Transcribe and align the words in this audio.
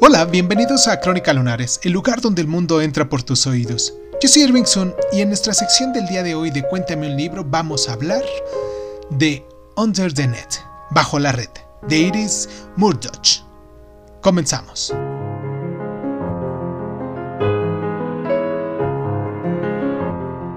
Hola, 0.00 0.24
bienvenidos 0.26 0.86
a 0.86 1.00
Crónica 1.00 1.32
Lunares, 1.32 1.80
el 1.82 1.90
lugar 1.90 2.20
donde 2.20 2.40
el 2.40 2.46
mundo 2.46 2.80
entra 2.80 3.08
por 3.08 3.24
tus 3.24 3.48
oídos. 3.48 3.94
Yo 4.22 4.28
soy 4.28 4.42
Irving 4.42 4.64
Sun 4.64 4.94
y 5.10 5.22
en 5.22 5.28
nuestra 5.28 5.52
sección 5.52 5.92
del 5.92 6.06
día 6.06 6.22
de 6.22 6.36
hoy 6.36 6.52
de 6.52 6.62
Cuéntame 6.62 7.10
un 7.10 7.16
libro 7.16 7.44
vamos 7.44 7.88
a 7.88 7.94
hablar 7.94 8.22
de 9.10 9.44
Under 9.76 10.14
the 10.14 10.28
Net, 10.28 10.46
Bajo 10.90 11.18
la 11.18 11.32
Red, 11.32 11.50
de 11.88 11.98
Iris 11.98 12.48
Murdoch. 12.76 13.42
Comenzamos. 14.20 14.94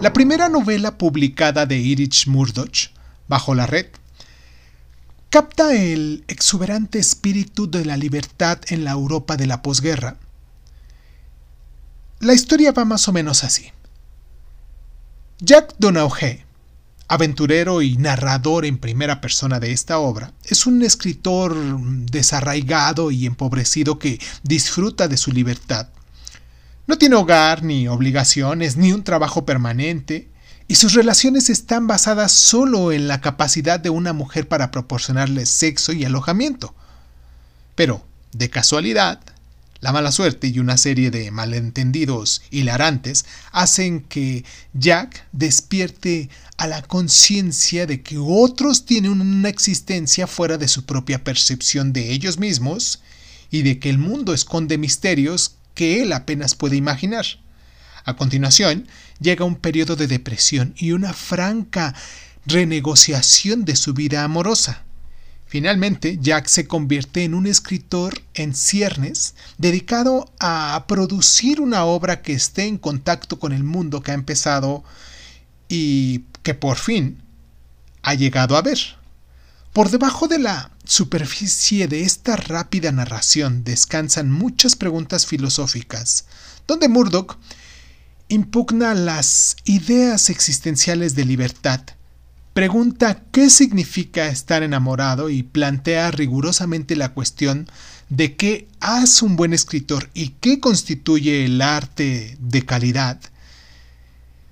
La 0.00 0.12
primera 0.14 0.48
novela 0.48 0.96
publicada 0.96 1.66
de 1.66 1.76
Iris 1.76 2.26
Murdoch, 2.26 2.88
Bajo 3.28 3.54
la 3.54 3.66
Red, 3.66 3.88
capta 5.36 5.74
el 5.74 6.24
exuberante 6.28 6.98
espíritu 6.98 7.70
de 7.70 7.84
la 7.84 7.98
libertad 7.98 8.58
en 8.68 8.84
la 8.84 8.92
Europa 8.92 9.36
de 9.36 9.46
la 9.46 9.60
posguerra. 9.60 10.16
La 12.20 12.32
historia 12.32 12.72
va 12.72 12.86
más 12.86 13.06
o 13.06 13.12
menos 13.12 13.44
así. 13.44 13.70
Jack 15.38 15.74
Donauhe, 15.76 16.46
aventurero 17.06 17.82
y 17.82 17.98
narrador 17.98 18.64
en 18.64 18.78
primera 18.78 19.20
persona 19.20 19.60
de 19.60 19.72
esta 19.72 19.98
obra, 19.98 20.32
es 20.42 20.64
un 20.64 20.82
escritor 20.82 21.54
desarraigado 22.10 23.10
y 23.10 23.26
empobrecido 23.26 23.98
que 23.98 24.18
disfruta 24.42 25.06
de 25.06 25.18
su 25.18 25.32
libertad. 25.32 25.88
No 26.86 26.96
tiene 26.96 27.16
hogar, 27.16 27.62
ni 27.62 27.88
obligaciones, 27.88 28.78
ni 28.78 28.94
un 28.94 29.04
trabajo 29.04 29.44
permanente, 29.44 30.30
y 30.68 30.74
sus 30.74 30.94
relaciones 30.94 31.48
están 31.48 31.86
basadas 31.86 32.32
solo 32.32 32.92
en 32.92 33.08
la 33.08 33.20
capacidad 33.20 33.78
de 33.78 33.90
una 33.90 34.12
mujer 34.12 34.48
para 34.48 34.70
proporcionarle 34.70 35.46
sexo 35.46 35.92
y 35.92 36.04
alojamiento. 36.04 36.74
Pero, 37.74 38.04
de 38.32 38.50
casualidad, 38.50 39.20
la 39.80 39.92
mala 39.92 40.10
suerte 40.10 40.48
y 40.48 40.58
una 40.58 40.76
serie 40.76 41.10
de 41.10 41.30
malentendidos 41.30 42.42
hilarantes 42.50 43.26
hacen 43.52 44.00
que 44.00 44.44
Jack 44.72 45.26
despierte 45.32 46.30
a 46.56 46.66
la 46.66 46.82
conciencia 46.82 47.86
de 47.86 48.02
que 48.02 48.18
otros 48.18 48.86
tienen 48.86 49.20
una 49.20 49.48
existencia 49.48 50.26
fuera 50.26 50.58
de 50.58 50.68
su 50.68 50.84
propia 50.84 51.22
percepción 51.22 51.92
de 51.92 52.10
ellos 52.10 52.38
mismos 52.38 53.00
y 53.50 53.62
de 53.62 53.78
que 53.78 53.90
el 53.90 53.98
mundo 53.98 54.34
esconde 54.34 54.78
misterios 54.78 55.56
que 55.74 56.02
él 56.02 56.12
apenas 56.12 56.54
puede 56.54 56.76
imaginar. 56.76 57.26
A 58.06 58.14
continuación, 58.14 58.86
llega 59.20 59.44
un 59.44 59.56
periodo 59.56 59.96
de 59.96 60.06
depresión 60.06 60.74
y 60.78 60.92
una 60.92 61.12
franca 61.12 61.92
renegociación 62.46 63.64
de 63.64 63.74
su 63.74 63.94
vida 63.94 64.22
amorosa. 64.22 64.84
Finalmente, 65.44 66.16
Jack 66.20 66.46
se 66.46 66.68
convierte 66.68 67.24
en 67.24 67.34
un 67.34 67.48
escritor 67.48 68.22
en 68.34 68.54
ciernes, 68.54 69.34
dedicado 69.58 70.32
a 70.38 70.84
producir 70.86 71.60
una 71.60 71.84
obra 71.84 72.22
que 72.22 72.32
esté 72.32 72.66
en 72.66 72.78
contacto 72.78 73.40
con 73.40 73.52
el 73.52 73.64
mundo 73.64 74.00
que 74.02 74.12
ha 74.12 74.14
empezado 74.14 74.84
y 75.68 76.20
que 76.44 76.54
por 76.54 76.76
fin 76.76 77.18
ha 78.02 78.14
llegado 78.14 78.56
a 78.56 78.62
ver. 78.62 78.78
Por 79.72 79.90
debajo 79.90 80.28
de 80.28 80.38
la 80.38 80.70
superficie 80.84 81.88
de 81.88 82.02
esta 82.02 82.36
rápida 82.36 82.92
narración 82.92 83.64
descansan 83.64 84.30
muchas 84.30 84.76
preguntas 84.76 85.26
filosóficas, 85.26 86.26
donde 86.68 86.88
Murdoch 86.88 87.36
impugna 88.28 88.94
las 88.94 89.56
ideas 89.64 90.30
existenciales 90.30 91.14
de 91.14 91.24
libertad, 91.24 91.80
pregunta 92.54 93.22
qué 93.30 93.50
significa 93.50 94.26
estar 94.28 94.62
enamorado 94.62 95.30
y 95.30 95.42
plantea 95.42 96.10
rigurosamente 96.10 96.96
la 96.96 97.10
cuestión 97.10 97.68
de 98.08 98.34
qué 98.34 98.66
hace 98.80 99.24
un 99.24 99.36
buen 99.36 99.52
escritor 99.52 100.10
y 100.14 100.30
qué 100.40 100.58
constituye 100.58 101.44
el 101.44 101.62
arte 101.62 102.36
de 102.40 102.64
calidad, 102.64 103.20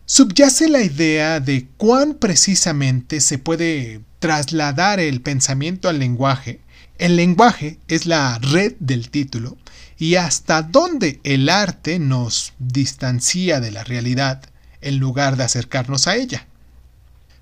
subyace 0.06 0.68
la 0.68 0.82
idea 0.82 1.40
de 1.40 1.66
cuán 1.76 2.14
precisamente 2.14 3.20
se 3.20 3.38
puede 3.38 4.02
trasladar 4.20 5.00
el 5.00 5.20
pensamiento 5.20 5.88
al 5.88 5.98
lenguaje. 5.98 6.60
El 6.98 7.16
lenguaje 7.16 7.78
es 7.88 8.06
la 8.06 8.38
red 8.38 8.74
del 8.78 9.10
título 9.10 9.56
y 9.98 10.16
hasta 10.16 10.62
dónde 10.62 11.20
el 11.24 11.48
arte 11.48 11.98
nos 11.98 12.52
distancia 12.58 13.60
de 13.60 13.70
la 13.70 13.84
realidad 13.84 14.42
en 14.80 14.98
lugar 14.98 15.36
de 15.36 15.44
acercarnos 15.44 16.06
a 16.06 16.16
ella. 16.16 16.46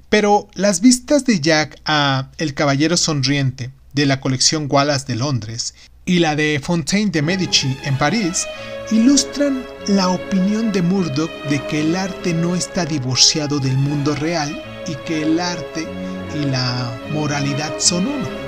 Pero 0.08 0.48
las 0.54 0.80
vistas 0.80 1.24
de 1.24 1.40
Jack 1.40 1.80
a 1.84 2.30
El 2.38 2.54
Caballero 2.54 2.96
Sonriente 2.96 3.70
de 3.94 4.06
la 4.06 4.20
colección 4.20 4.68
Wallace 4.70 5.06
de 5.06 5.16
Londres 5.16 5.74
y 6.04 6.18
la 6.18 6.36
de 6.36 6.60
Fontaine 6.62 7.10
de 7.10 7.22
Medici 7.22 7.76
en 7.84 7.96
París 7.96 8.46
ilustran 8.90 9.64
la 9.88 10.08
opinión 10.08 10.72
de 10.72 10.82
Murdoch 10.82 11.30
de 11.48 11.64
que 11.66 11.80
el 11.80 11.96
arte 11.96 12.34
no 12.34 12.54
está 12.54 12.84
divorciado 12.84 13.58
del 13.58 13.76
mundo 13.76 14.14
real 14.14 14.62
y 14.86 14.94
que 15.06 15.22
el 15.22 15.40
arte 15.40 15.86
y 16.34 16.44
la 16.46 17.00
moralidad 17.12 17.78
son 17.78 18.06
uno. 18.08 18.41